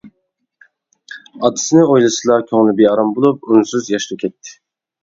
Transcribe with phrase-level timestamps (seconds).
[1.41, 4.61] ئاتىسىنى ئويلىسىلا كۆڭلى بىئارام بولۇپ ئۈنسىز ياش تۆكەتتى.